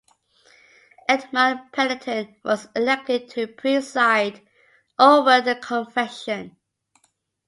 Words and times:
Edmund 1.07 1.71
Pendleton 1.71 2.35
was 2.43 2.67
elected 2.75 3.29
to 3.29 3.45
preside 3.45 4.41
over 4.97 5.41
the 5.41 5.53
Convention. 5.55 6.57